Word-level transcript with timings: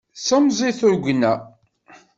Semẓi 0.25 0.69
tugna. 0.79 1.33